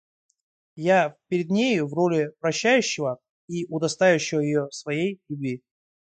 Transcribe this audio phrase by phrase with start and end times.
[0.77, 5.61] Я пред нею в роли прощающего и удостоивающего ее своей любви!..